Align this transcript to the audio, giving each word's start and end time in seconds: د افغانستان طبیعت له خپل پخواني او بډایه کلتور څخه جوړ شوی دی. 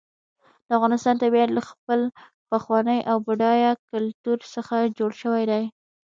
د 0.67 0.69
افغانستان 0.77 1.15
طبیعت 1.23 1.49
له 1.57 1.61
خپل 1.69 1.99
پخواني 2.49 2.99
او 3.09 3.17
بډایه 3.27 3.71
کلتور 3.89 4.39
څخه 4.53 4.75
جوړ 4.97 5.11
شوی 5.21 5.43
دی. 5.51 5.63